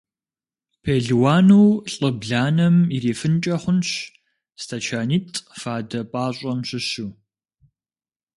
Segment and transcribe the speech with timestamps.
[0.83, 1.63] Пелуану
[1.93, 3.89] лӀы бланэм ирифынкӀэ хъунщ
[4.61, 7.09] стачанитӀ фадэ пӀащӀэм щыщу.